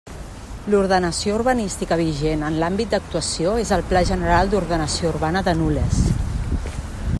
L'ordenació 0.73 1.35
urbanística 1.39 1.97
vigent 1.99 2.45
en 2.47 2.57
l'àmbit 2.63 2.95
d'actuació 2.95 3.53
és 3.65 3.75
el 3.77 3.85
Pla 3.93 4.03
General 4.13 4.53
d'Ordenació 4.55 5.15
Urbana 5.15 5.47
de 5.51 5.57
Nules. 5.63 6.01